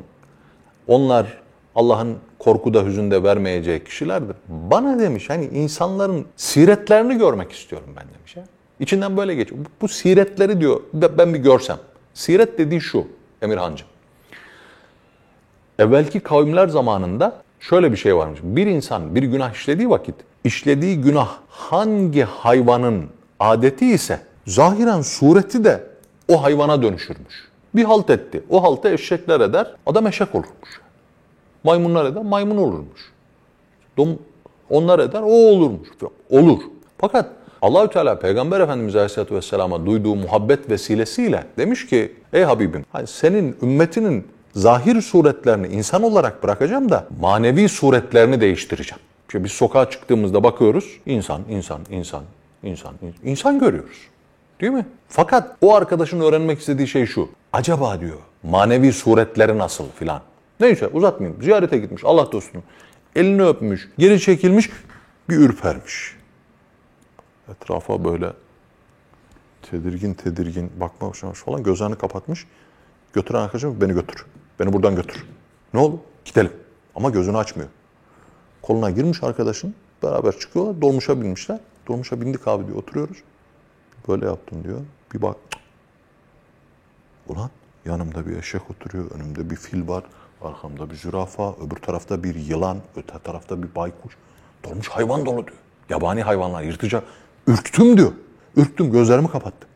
Onlar 0.87 1.27
Allah'ın 1.75 2.17
korkuda 2.39 2.85
hüzünde 2.85 3.23
vermeyeceği 3.23 3.83
kişilerdir. 3.83 4.35
Bana 4.47 4.99
demiş 4.99 5.29
hani 5.29 5.45
insanların 5.45 6.25
siretlerini 6.35 7.17
görmek 7.17 7.51
istiyorum 7.51 7.89
ben 7.95 8.05
demiş 8.19 8.35
ya. 8.35 8.43
İçinden 8.79 9.17
böyle 9.17 9.35
geçiyor. 9.35 9.65
Bu, 9.65 9.69
bu 9.81 9.87
siretleri 9.87 10.61
diyor 10.61 10.81
ben 10.93 11.33
bir 11.33 11.39
görsem. 11.39 11.77
Siret 12.13 12.57
dediği 12.57 12.81
şu 12.81 13.07
Emirhancığım. 13.41 13.87
Evvelki 15.79 16.19
kavimler 16.19 16.67
zamanında 16.67 17.41
şöyle 17.59 17.91
bir 17.91 17.97
şey 17.97 18.15
varmış. 18.15 18.39
Bir 18.43 18.67
insan 18.67 19.15
bir 19.15 19.23
günah 19.23 19.53
işlediği 19.53 19.89
vakit 19.89 20.15
işlediği 20.43 21.01
günah 21.01 21.37
hangi 21.49 22.23
hayvanın 22.23 23.05
adeti 23.39 23.85
ise 23.85 24.19
zahiren 24.47 25.01
sureti 25.01 25.63
de 25.63 25.83
o 26.27 26.43
hayvana 26.43 26.81
dönüşürmüş. 26.81 27.49
Bir 27.75 27.83
halt 27.83 28.09
etti. 28.09 28.43
O 28.49 28.63
halta 28.63 28.89
eşekler 28.89 29.39
eder. 29.39 29.75
Adam 29.85 30.07
eşek 30.07 30.35
olurmuş. 30.35 30.81
Maymunlar 31.63 32.05
eder. 32.05 32.23
Maymun 32.23 32.57
olurmuş. 32.57 33.13
Dom, 33.97 34.19
onlar 34.69 34.99
eder. 34.99 35.21
O 35.21 35.31
olurmuş. 35.31 35.87
Olur. 36.29 36.59
Fakat 36.97 37.29
Allahü 37.61 37.89
Teala 37.89 38.19
Peygamber 38.19 38.59
Efendimiz 38.59 38.95
Aleyhisselatü 38.95 39.35
Vesselam'a 39.35 39.85
duyduğu 39.85 40.15
muhabbet 40.15 40.69
vesilesiyle 40.69 41.43
demiş 41.57 41.87
ki 41.87 42.13
ey 42.33 42.43
Habibim 42.43 42.85
senin 43.05 43.55
ümmetinin 43.61 44.27
zahir 44.55 45.01
suretlerini 45.01 45.67
insan 45.67 46.03
olarak 46.03 46.43
bırakacağım 46.43 46.89
da 46.89 47.07
manevi 47.19 47.69
suretlerini 47.69 48.41
değiştireceğim. 48.41 49.01
İşte 49.27 49.43
biz 49.43 49.51
sokağa 49.51 49.89
çıktığımızda 49.89 50.43
bakıyoruz 50.43 50.99
insan, 51.05 51.41
insan, 51.49 51.81
insan, 51.89 52.23
insan, 52.63 52.93
insan 53.23 53.59
görüyoruz. 53.59 53.97
Değil 54.61 54.71
mi? 54.71 54.85
Fakat 55.07 55.57
o 55.61 55.75
arkadaşın 55.75 56.19
öğrenmek 56.19 56.59
istediği 56.59 56.87
şey 56.87 57.05
şu. 57.05 57.29
Acaba 57.53 57.99
diyor 57.99 58.17
manevi 58.43 58.93
suretleri 58.93 59.57
nasıl 59.57 59.85
filan. 59.91 60.21
Neyse 60.59 60.87
uzatmayayım. 60.87 61.43
Ziyarete 61.43 61.77
gitmiş 61.77 62.01
Allah 62.05 62.31
dostunu. 62.31 62.61
Elini 63.15 63.43
öpmüş, 63.43 63.89
geri 63.97 64.19
çekilmiş, 64.19 64.69
bir 65.29 65.35
ürpermiş. 65.35 66.15
Etrafa 67.51 68.05
böyle 68.05 68.33
tedirgin 69.61 70.13
tedirgin 70.13 70.71
bakmamış 70.79 71.19
falan 71.19 71.63
gözlerini 71.63 71.95
kapatmış. 71.95 72.47
Götüren 73.13 73.39
arkadaşım 73.39 73.81
beni 73.81 73.93
götür. 73.93 74.25
Beni 74.59 74.73
buradan 74.73 74.95
götür. 74.95 75.25
Ne 75.73 75.79
oldu? 75.79 75.99
Gidelim. 76.25 76.51
Ama 76.95 77.09
gözünü 77.09 77.37
açmıyor. 77.37 77.69
Koluna 78.61 78.89
girmiş 78.89 79.23
arkadaşın. 79.23 79.75
Beraber 80.03 80.39
çıkıyorlar. 80.39 80.81
Dolmuşa 80.81 81.21
binmişler. 81.21 81.59
Dolmuşa 81.87 82.21
bindik 82.21 82.47
abi 82.47 82.67
diyor. 82.67 82.77
Oturuyoruz. 82.77 83.17
Böyle 84.07 84.25
yaptım 84.25 84.63
diyor. 84.63 84.81
Bir 85.13 85.21
bak. 85.21 85.35
Ulan 87.27 87.49
yanımda 87.85 88.27
bir 88.27 88.37
eşek 88.37 88.61
oturuyor. 88.71 89.11
Önümde 89.11 89.49
bir 89.49 89.55
fil 89.55 89.87
var. 89.87 90.03
Arkamda 90.41 90.89
bir 90.89 90.95
zürafa. 90.95 91.53
Öbür 91.53 91.75
tarafta 91.75 92.23
bir 92.23 92.35
yılan. 92.35 92.77
Öte 92.95 93.19
tarafta 93.19 93.63
bir 93.63 93.75
baykuş. 93.75 94.17
Dolmuş 94.63 94.87
hayvan 94.87 95.25
dolu 95.25 95.47
diyor. 95.47 95.57
Yabani 95.89 96.21
hayvanlar 96.21 96.61
yırtıcı. 96.63 97.01
Ürktüm 97.47 97.97
diyor. 97.97 98.11
Ürktüm 98.55 98.91
gözlerimi 98.91 99.27
kapattım. 99.27 99.69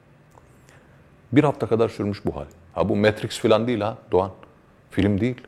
Bir 1.32 1.44
hafta 1.44 1.68
kadar 1.68 1.90
sürmüş 1.90 2.26
bu 2.26 2.36
hal. 2.36 2.46
Ha 2.74 2.90
bu 2.90 2.96
Matrix 2.96 3.40
falan 3.40 3.68
değil 3.68 3.82
ha 3.82 3.98
Doğan. 4.12 4.32
Film 4.92 5.22
değil. 5.22 5.42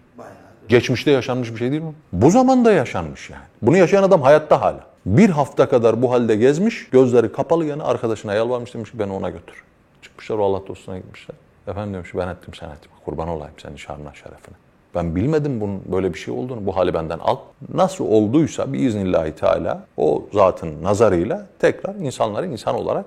Geçmişte 0.68 1.12
yaşanmış 1.12 1.52
bir 1.52 1.58
şey 1.58 1.72
değil 1.72 1.82
mi? 1.82 1.94
Bu 2.14 2.32
zamanda 2.32 2.72
yaşanmış 2.72 3.30
yani. 3.30 3.44
Bunu 3.62 3.78
yaşayan 3.78 4.04
adam 4.04 4.22
hayatta 4.22 4.62
hala. 4.62 4.91
Bir 5.06 5.30
hafta 5.30 5.70
kadar 5.70 6.02
bu 6.02 6.12
halde 6.12 6.36
gezmiş, 6.36 6.90
gözleri 6.90 7.32
kapalı 7.32 7.66
yana 7.66 7.84
arkadaşına 7.84 8.34
yalvarmış 8.34 8.74
demiş 8.74 8.92
ki 8.92 9.00
beni 9.00 9.14
ona 9.14 9.30
götür. 9.30 9.64
Çıkmışlar 10.02 10.38
o 10.38 10.44
Allah 10.44 10.68
dostuna 10.68 10.98
gitmişler. 10.98 11.36
Efendim 11.68 11.94
demiş 11.94 12.10
ben 12.16 12.28
ettim 12.28 12.54
sen 12.54 12.70
etme. 12.70 12.92
Kurban 13.06 13.28
olayım 13.28 13.54
senin 13.62 13.76
şanına 13.76 14.14
şerefine. 14.14 14.56
Ben 14.96 15.16
bilmedim 15.16 15.62
bunun 15.62 15.82
böyle 15.92 16.14
bir 16.14 16.20
şey 16.20 16.34
olduğunu. 16.34 16.66
Bu 16.66 16.76
hali 16.76 16.94
benden 16.94 17.20
al. 17.20 17.38
Nasıl 17.74 18.06
olduysa 18.06 18.74
biiznillahü 18.74 19.36
teala 19.36 19.86
o 19.98 20.24
zatın 20.34 20.84
nazarıyla 20.84 21.48
tekrar 21.60 21.96
insanları 21.96 22.48
insan 22.48 22.76
olarak 22.76 23.06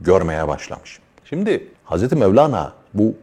görmeye 0.00 0.48
başlamış. 0.48 1.00
Şimdi 1.24 1.68
Hazreti 1.84 2.16
Mevlana 2.16 2.72
bu 2.94 3.14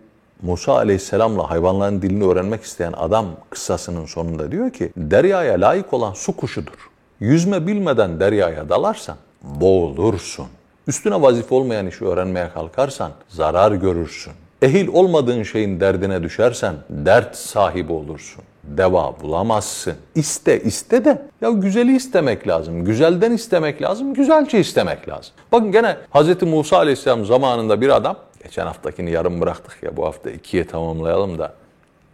Musa 0.41 0.73
aleyhisselamla 0.73 1.49
hayvanların 1.49 2.01
dilini 2.01 2.23
öğrenmek 2.23 2.63
isteyen 2.63 2.93
adam 2.97 3.25
kıssasının 3.49 4.05
sonunda 4.05 4.51
diyor 4.51 4.71
ki 4.71 4.91
deryaya 4.97 5.61
layık 5.61 5.93
olan 5.93 6.13
su 6.13 6.35
kuşudur. 6.35 6.94
Yüzme 7.19 7.67
bilmeden 7.67 8.19
deryaya 8.19 8.69
dalarsan 8.69 9.17
boğulursun. 9.43 10.47
Üstüne 10.87 11.21
vazife 11.21 11.55
olmayan 11.55 11.87
işi 11.87 12.05
öğrenmeye 12.05 12.49
kalkarsan 12.49 13.11
zarar 13.29 13.71
görürsün. 13.71 14.33
Ehil 14.61 14.87
olmadığın 14.87 15.43
şeyin 15.43 15.79
derdine 15.79 16.23
düşersen 16.23 16.75
dert 16.89 17.35
sahibi 17.35 17.93
olursun. 17.93 18.43
Deva 18.63 19.19
bulamazsın. 19.21 19.93
İste 20.15 20.61
iste 20.61 21.05
de 21.05 21.21
ya 21.41 21.49
güzeli 21.49 21.95
istemek 21.95 22.47
lazım. 22.47 22.85
Güzelden 22.85 23.31
istemek 23.31 23.81
lazım. 23.81 24.13
Güzelce 24.13 24.59
istemek 24.59 25.09
lazım. 25.09 25.33
Bakın 25.51 25.71
gene 25.71 25.97
Hz. 26.13 26.41
Musa 26.41 26.77
Aleyhisselam 26.77 27.25
zamanında 27.25 27.81
bir 27.81 27.89
adam 27.95 28.15
geçen 28.43 28.65
haftakini 28.65 29.11
yarım 29.11 29.41
bıraktık 29.41 29.83
ya 29.83 29.97
bu 29.97 30.05
hafta 30.05 30.31
ikiye 30.31 30.67
tamamlayalım 30.67 31.39
da 31.39 31.53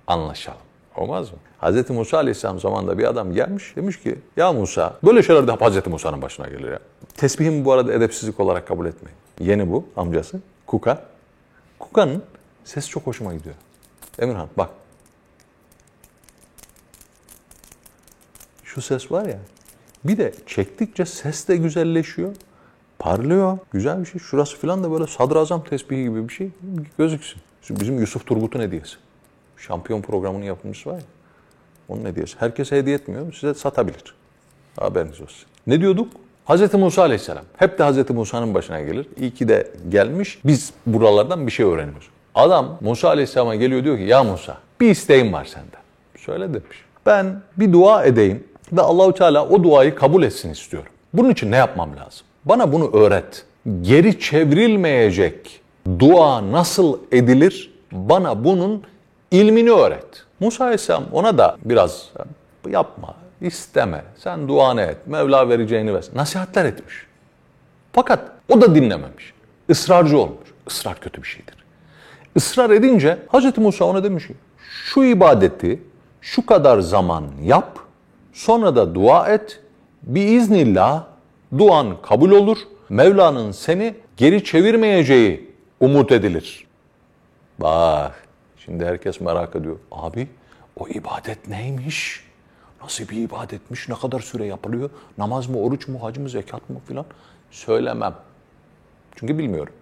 anlaşalım. 0.08 0.71
Olmaz 0.96 1.32
mı? 1.32 1.38
Hz. 1.62 1.90
Musa 1.90 2.18
Aleyhisselam 2.18 2.60
zamanında 2.60 2.98
bir 2.98 3.04
adam 3.04 3.34
gelmiş 3.34 3.76
demiş 3.76 4.00
ki 4.00 4.20
ya 4.38 4.54
Musa 4.54 4.98
böyle 5.04 5.24
şeyler 5.24 5.48
de 5.48 5.52
Hz. 5.52 5.88
Musa'nın 5.88 6.22
başına 6.22 6.48
gelir 6.48 6.72
ya. 6.72 6.80
Tesbihimi 7.18 7.66
bu 7.66 7.72
arada 7.72 7.94
edepsizlik 7.94 8.40
olarak 8.40 8.68
kabul 8.68 8.86
etmeyin. 8.86 9.18
Yeni 9.40 9.72
bu 9.72 9.86
amcası 9.98 10.40
Kuka. 10.68 11.04
Kuka'nın 11.80 12.24
sesi 12.64 12.90
çok 12.90 13.08
hoşuma 13.08 13.34
gidiyor. 13.34 13.56
Emirhan 14.20 14.48
bak. 14.58 14.70
Şu 18.64 18.82
ses 18.82 19.12
var 19.12 19.26
ya. 19.26 19.40
Bir 20.04 20.18
de 20.18 20.34
çektikçe 20.46 21.06
ses 21.06 21.48
de 21.48 21.58
güzelleşiyor. 21.58 22.36
Parlıyor. 23.00 23.58
Güzel 23.72 24.02
bir 24.02 24.06
şey. 24.06 24.22
Şurası 24.22 24.58
falan 24.58 24.84
da 24.84 24.92
böyle 24.92 25.08
sadrazam 25.08 25.64
tesbihi 25.64 26.04
gibi 26.04 26.30
bir 26.30 26.34
şey 26.34 26.52
gözüksün. 26.98 27.42
Bizim 27.70 28.00
Yusuf 28.00 28.26
Turgut'un 28.26 28.60
hediyesi. 28.60 28.98
Şampiyon 29.68 30.02
programının 30.02 30.46
yapımcısı 30.46 30.90
var 30.90 30.96
ya. 30.96 31.02
Onun 31.90 32.06
hediyesi. 32.06 32.36
Herkese 32.40 32.78
hediye 32.78 32.96
etmiyor. 32.96 33.34
Size 33.34 33.54
satabilir. 33.54 34.16
Haberiniz 34.80 35.22
olsun. 35.22 35.48
Ne 35.68 35.82
diyorduk? 35.82 36.08
Hz. 36.50 36.74
Musa 36.74 37.02
Aleyhisselam. 37.02 37.44
Hep 37.58 37.80
de 37.80 37.92
Hz. 37.92 38.10
Musa'nın 38.10 38.54
başına 38.54 38.82
gelir. 38.82 39.08
İyi 39.18 39.34
ki 39.34 39.48
de 39.48 39.72
gelmiş. 39.90 40.40
Biz 40.46 40.74
buralardan 40.86 41.48
bir 41.48 41.52
şey 41.52 41.66
öğreniyoruz. 41.66 42.10
Adam 42.36 42.78
Musa 42.82 43.08
Aleyhisselam'a 43.10 43.56
geliyor 43.56 43.84
diyor 43.84 43.98
ki 43.98 44.04
ya 44.04 44.24
Musa 44.24 44.58
bir 44.80 44.90
isteğim 44.90 45.34
var 45.34 45.46
senden. 45.46 45.82
Söyle 46.18 46.54
demiş. 46.54 46.86
Ben 47.06 47.42
bir 47.58 47.74
dua 47.74 48.04
edeyim 48.06 48.44
ve 48.72 48.82
Allahu 48.82 49.14
Teala 49.14 49.48
o 49.48 49.64
duayı 49.64 49.96
kabul 49.96 50.24
etsin 50.24 50.50
istiyorum. 50.50 50.92
Bunun 51.14 51.30
için 51.30 51.52
ne 51.52 51.56
yapmam 51.56 51.90
lazım? 51.90 52.26
Bana 52.46 52.74
bunu 52.74 52.92
öğret. 52.94 53.46
Geri 53.82 54.20
çevrilmeyecek 54.20 55.62
dua 56.00 56.52
nasıl 56.52 57.00
edilir? 57.12 57.74
Bana 57.92 58.44
bunun 58.44 58.84
ilmini 59.32 59.72
öğret. 59.72 60.26
Musa 60.40 60.64
Aleyhisselam 60.64 61.04
ona 61.12 61.38
da 61.38 61.58
biraz 61.66 62.10
yapma, 62.70 63.16
isteme, 63.42 64.04
sen 64.18 64.48
duanı 64.48 64.82
et, 64.82 64.98
Mevla 65.06 65.50
vereceğini 65.50 65.94
versin. 65.94 66.18
Nasihatler 66.18 66.66
etmiş. 66.66 66.96
Fakat 67.94 68.32
o 68.50 68.62
da 68.62 68.76
dinlememiş. 68.76 69.34
Israrcı 69.70 70.18
olmuş. 70.18 70.54
Israr 70.68 71.00
kötü 71.00 71.24
bir 71.24 71.28
şeydir. 71.28 71.56
Israr 72.36 72.70
edince 72.70 73.18
Hz. 73.34 73.58
Musa 73.58 73.86
ona 73.86 74.04
demiş 74.04 74.28
ki 74.28 74.34
şu 74.62 75.04
ibadeti 75.04 75.82
şu 76.22 76.46
kadar 76.46 76.80
zaman 76.80 77.26
yap 77.44 77.80
sonra 78.34 78.76
da 78.76 78.96
dua 78.96 79.28
et 79.30 79.60
biiznillah 80.04 81.04
duan 81.58 82.02
kabul 82.02 82.32
olur. 82.32 82.58
Mevla'nın 82.90 83.52
seni 83.52 83.96
geri 84.18 84.44
çevirmeyeceği 84.44 85.52
umut 85.80 86.12
edilir. 86.12 86.68
Bak 87.60 88.28
şimdi 88.72 88.86
herkes 88.86 89.22
merak 89.22 89.56
ediyor. 89.56 89.76
Abi 89.92 90.28
o 90.80 90.88
ibadet 90.88 91.48
neymiş? 91.48 92.24
Nasıl 92.84 93.10
bir 93.10 93.18
ibadetmiş? 93.18 93.90
Ne 93.90 93.96
kadar 93.96 94.20
süre 94.20 94.46
yapılıyor? 94.46 94.90
Namaz 95.18 95.48
mı, 95.48 95.60
oruç 95.60 95.88
mu, 95.88 96.04
hac 96.04 96.18
mı, 96.18 96.30
zekat 96.30 96.70
mı 96.70 96.80
filan? 96.88 97.06
Söylemem. 97.52 98.14
Çünkü 99.16 99.38
bilmiyorum. 99.38 99.74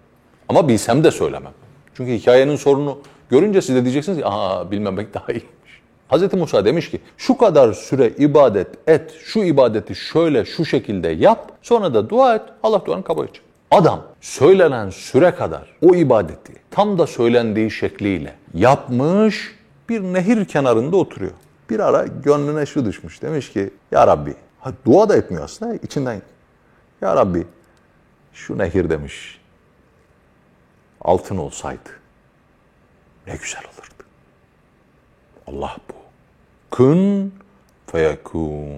Ama 0.50 0.68
bilsem 0.68 1.04
de 1.04 1.12
söylemem. 1.12 1.52
Çünkü 1.94 2.12
hikayenin 2.12 2.56
sorunu 2.56 3.00
görünce 3.30 3.62
siz 3.62 3.76
de 3.76 3.84
diyeceksiniz 3.84 4.18
ki 4.18 4.26
aha 4.26 4.72
bilmemek 4.72 5.14
daha 5.14 5.32
iyiymiş. 5.32 5.82
Hz. 6.12 6.34
Musa 6.34 6.66
demiş 6.66 6.92
ki 6.92 7.00
şu 7.18 7.38
kadar 7.38 7.74
süre 7.74 8.10
ibadet 8.10 8.90
et, 8.90 9.12
şu 9.24 9.40
ibadeti 9.40 9.96
şöyle 9.96 10.46
şu 10.46 10.66
şekilde 10.66 11.08
yap, 11.08 11.52
sonra 11.62 11.94
da 11.94 12.10
dua 12.10 12.36
et, 12.36 12.42
Allah 12.64 12.86
duanı 12.86 13.04
kabul 13.04 13.24
edecek. 13.24 13.44
Adam 13.72 14.08
söylenen 14.22 14.90
süre 14.90 15.36
kadar 15.36 15.78
o 15.82 15.96
ibadeti 15.96 16.54
tam 16.72 17.00
da 17.00 17.08
söylendiği 17.08 17.72
şekliyle 17.72 18.36
yapmış 18.54 19.56
bir 19.90 20.02
nehir 20.02 20.46
kenarında 20.46 20.98
oturuyor. 20.98 21.32
Bir 21.70 21.80
ara 21.80 22.06
gönlüne 22.08 22.66
şu 22.66 22.86
düşmüş. 22.86 23.22
Demiş 23.22 23.52
ki 23.52 23.74
ya 23.92 24.08
Rabbi, 24.08 24.36
ha, 24.60 24.74
dua 24.86 25.10
da 25.10 25.16
etmiyor 25.16 25.44
aslında 25.44 25.76
içinden. 25.76 26.22
Ya 27.02 27.16
Rabbi 27.16 27.48
şu 28.34 28.58
nehir 28.58 28.90
demiş 28.90 29.42
altın 31.02 31.38
olsaydı 31.38 31.90
ne 33.28 33.36
güzel 33.36 33.62
olurdu. 33.62 34.04
Allah 35.48 35.78
bu. 35.90 35.96
Kün 36.76 37.34
feyekun. 37.88 38.70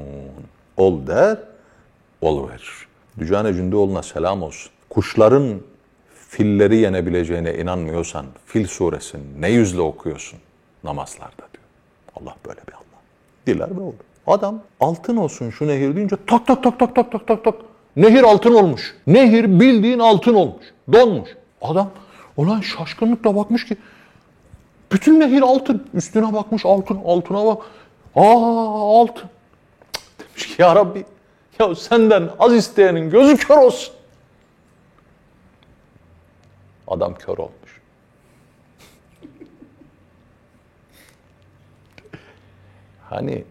Ol 0.77 1.07
der, 1.07 1.37
oluverir. 2.21 2.87
Dücane 3.19 3.53
Cündoğlu'na 3.53 4.03
selam 4.03 4.43
olsun. 4.43 4.71
Kuşların 4.93 5.61
filleri 6.29 6.75
yenebileceğine 6.75 7.53
inanmıyorsan 7.53 8.25
Fil 8.45 8.67
suresini 8.67 9.41
ne 9.41 9.49
yüzle 9.49 9.81
okuyorsun 9.81 10.39
namazlarda 10.83 11.37
diyor. 11.53 11.63
Allah 12.15 12.35
böyle 12.47 12.59
bir 12.67 12.73
Allah. 12.73 13.01
Diler 13.47 13.77
ve 13.77 13.81
olur. 13.81 13.93
Adam 14.27 14.61
altın 14.79 15.17
olsun 15.17 15.49
şu 15.49 15.67
nehir 15.67 15.95
deyince 15.95 16.15
tak 16.27 16.47
tak 16.47 16.63
tak 16.63 16.79
tak 16.79 16.95
tak 16.95 17.11
tak 17.11 17.27
tak 17.27 17.43
tak. 17.43 17.55
Nehir 17.95 18.23
altın 18.23 18.53
olmuş. 18.53 18.95
Nehir 19.07 19.59
bildiğin 19.59 19.99
altın 19.99 20.33
olmuş. 20.33 20.65
Donmuş. 20.93 21.29
Adam 21.61 21.89
olan 22.37 22.61
şaşkınlıkla 22.61 23.35
bakmış 23.35 23.65
ki 23.65 23.77
bütün 24.91 25.19
nehir 25.19 25.41
altın. 25.41 25.87
Üstüne 25.93 26.33
bakmış 26.33 26.65
altın, 26.65 26.99
altına 27.05 27.45
bak. 27.45 27.61
Aa 28.15 29.01
altın. 29.01 29.29
Demiş 30.19 30.55
ki 30.55 30.61
ya 30.61 30.75
Rabbi 30.75 31.05
ya 31.59 31.75
senden 31.75 32.29
az 32.39 32.53
isteyenin 32.53 33.09
gözü 33.09 33.37
kör 33.37 33.57
olsun. 33.57 33.93
Adam 36.91 37.15
kör 37.15 37.37
olmuş. 37.37 37.81
Hani 43.09 43.43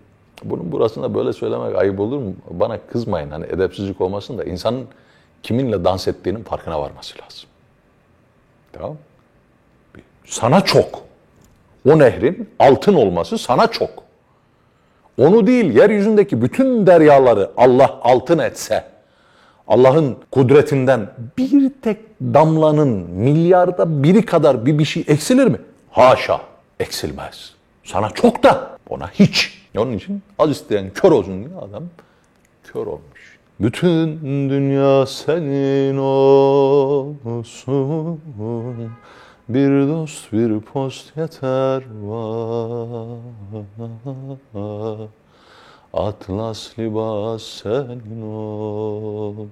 bunun 0.45 0.73
burasında 0.73 1.15
böyle 1.15 1.33
söylemek 1.33 1.77
ayıp 1.77 2.01
olur 2.01 2.19
mu? 2.19 2.35
Bana 2.51 2.79
kızmayın 2.87 3.31
hani 3.31 3.45
edepsizlik 3.45 4.01
olmasın 4.01 4.39
da 4.39 4.45
insanın 4.45 4.89
kiminle 5.43 5.85
dans 5.85 6.09
ettiğinin 6.09 6.43
farkına 6.43 6.81
varması 6.81 7.19
lazım. 7.19 7.49
Tamam 8.73 8.97
Sana 10.25 10.61
çok. 10.61 11.03
O 11.89 11.99
nehrin 11.99 12.51
altın 12.59 12.95
olması 12.95 13.39
sana 13.39 13.67
çok. 13.67 13.91
Onu 15.19 15.47
değil 15.47 15.77
yeryüzündeki 15.77 16.43
bütün 16.43 16.87
deryaları 16.87 17.51
Allah 17.57 18.01
altın 18.03 18.39
etse, 18.39 18.85
Allah'ın 19.69 20.17
kudretinden 20.31 21.11
bir 21.39 21.73
tek 21.83 22.10
damlanın 22.21 22.89
milyarda 23.11 24.03
biri 24.03 24.25
kadar 24.25 24.67
bir 24.67 24.79
bir 24.79 24.85
şey 24.85 25.05
eksilir 25.07 25.47
mi? 25.47 25.59
Haşa, 25.91 26.41
eksilmez. 26.81 27.55
Sana 27.85 28.11
çok 28.11 28.43
da 28.43 28.79
ona 28.89 29.11
hiç. 29.11 29.61
Onun 29.79 29.93
için 29.93 30.23
az 30.39 30.51
isteyen 30.51 30.91
kör 30.95 31.13
olsun 31.13 31.45
diye 31.45 31.57
adam 31.59 31.85
kör 32.65 32.87
olmuş. 32.87 33.39
Bütün 33.61 34.21
dünya 34.51 35.07
senin 35.07 35.97
olsun. 35.97 38.21
Bir 39.49 39.89
dost 39.89 40.33
bir 40.33 40.61
post 40.61 41.17
yeter 41.17 41.83
var. 42.03 43.19
Atlas 45.93 46.79
libas 46.79 47.43
senin 47.43 48.23
olsun. 48.23 49.43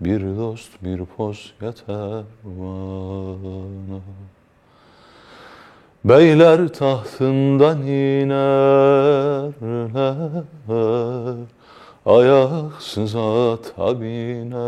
Bir 0.00 0.20
dost 0.20 0.84
bir 0.84 1.04
post 1.04 1.62
yeter 1.62 2.24
bana. 2.44 4.00
Beyler 6.04 6.68
tahtından 6.68 7.82
inerler, 7.82 9.52
ayaksız 12.06 13.16
ata 13.16 14.00
binerler, 14.00 14.62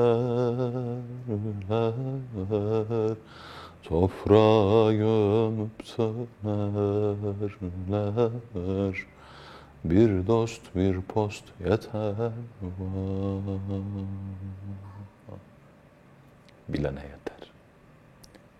toprağa 3.82 4.92
gömüp 4.92 5.70
sönerler. 5.84 7.50
Bir 9.84 10.26
dost 10.26 10.62
bir 10.74 11.00
post 11.00 11.44
yeter 11.60 12.32
bana. 12.62 13.60
Bilene 16.72 17.00
yeter. 17.00 17.52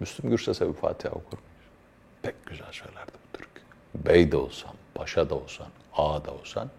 Müslüm 0.01 0.31
Gürses'e 0.31 0.69
bir 0.69 0.73
Fatiha 0.73 1.15
okur 1.15 1.39
muyuz? 1.39 1.71
Pek 2.23 2.47
güzel 2.47 2.73
söylerdi 2.73 3.13
bu 3.15 3.39
Türk. 3.39 3.49
Bey 3.95 4.33
de 4.33 4.37
olsan, 4.37 4.73
paşa 4.95 5.31
da 5.31 5.35
olsan, 5.35 5.67
ağa 5.93 6.25
da 6.25 6.35
olsan 6.35 6.71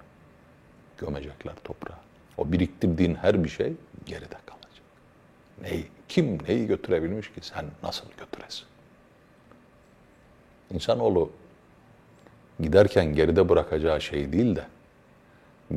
gömecekler 0.97 1.55
toprağa. 1.63 1.99
O 2.37 2.51
biriktirdiğin 2.51 3.15
her 3.15 3.43
bir 3.43 3.49
şey 3.49 3.73
geride 4.05 4.35
kalacak. 4.45 4.83
Neyi, 5.61 5.87
kim 6.07 6.37
neyi 6.47 6.67
götürebilmiş 6.67 7.33
ki 7.33 7.39
sen 7.41 7.65
nasıl 7.83 8.05
götüresin? 8.19 8.65
İnsanoğlu 10.73 11.31
giderken 12.59 13.15
geride 13.15 13.49
bırakacağı 13.49 14.01
şey 14.01 14.33
değil 14.33 14.55
de 14.55 14.67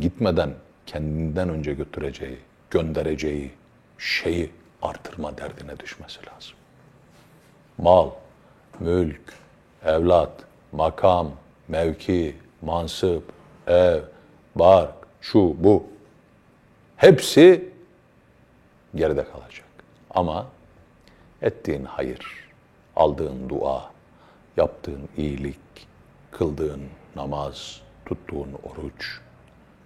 gitmeden 0.00 0.54
kendinden 0.87 1.49
önce 1.49 1.75
götüreceği, 1.75 2.38
göndereceği 2.70 3.50
şeyi 3.99 4.50
artırma 4.85 5.38
derdine 5.38 5.79
düşmesi 5.79 6.19
lazım. 6.26 6.57
Mal, 7.79 8.11
mülk, 8.81 9.35
evlat, 9.85 10.33
makam, 10.73 11.33
mevki, 11.69 12.37
mansıp, 12.62 13.33
ev, 13.67 14.00
bark, 14.55 14.94
şu, 15.20 15.55
bu. 15.59 15.87
Hepsi 16.97 17.73
geride 18.94 19.25
kalacak. 19.25 19.68
Ama 20.11 20.47
ettiğin 21.42 21.85
hayır, 21.85 22.51
aldığın 22.97 23.49
dua, 23.49 23.90
yaptığın 24.57 25.09
iyilik, 25.16 25.59
kıldığın 26.31 26.83
namaz, 27.16 27.81
tuttuğun 28.07 28.49
oruç, 28.62 29.20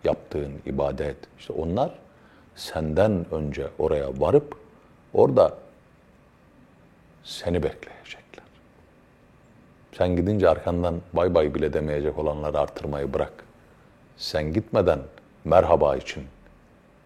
yaptığın 0.05 0.53
ibadet, 0.67 1.17
işte 1.39 1.53
onlar 1.53 1.91
senden 2.57 3.27
önce 3.35 3.69
oraya 3.79 4.21
varıp 4.21 4.68
orada 5.19 5.55
seni 7.25 7.63
bekleyecekler. 7.63 8.45
Sen 9.93 10.17
gidince 10.17 10.49
arkandan 10.49 11.01
bay 11.13 11.35
bay 11.35 11.55
bile 11.55 11.73
demeyecek 11.73 12.19
olanları 12.19 12.59
artırmayı 12.59 13.13
bırak. 13.13 13.33
Sen 14.17 14.53
gitmeden 14.53 15.01
merhaba 15.45 15.97
için 15.97 16.27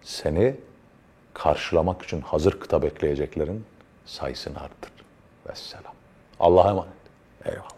seni 0.02 0.56
karşılamak 1.34 2.02
için 2.02 2.20
hazır 2.20 2.60
kıta 2.60 2.82
bekleyeceklerin 2.82 3.64
sayısını 4.06 4.60
arttır. 4.60 4.92
Vesselam. 5.48 5.94
Allah'a 6.40 6.70
emanet. 6.70 6.92
Eyvallah. 7.44 7.71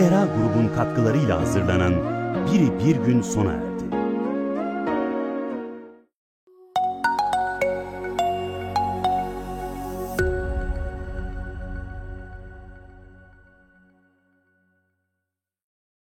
Zehra 0.00 0.26
grubun 0.26 0.74
katkılarıyla 0.74 1.40
hazırlanan 1.40 1.94
Biri 2.46 2.78
Bir 2.78 2.96
Gün 3.06 3.22
sona 3.22 3.52
erdi. 3.52 3.69